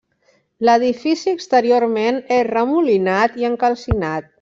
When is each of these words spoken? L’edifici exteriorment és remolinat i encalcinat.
L’edifici 0.69 1.35
exteriorment 1.39 2.19
és 2.41 2.51
remolinat 2.51 3.41
i 3.45 3.51
encalcinat. 3.55 4.29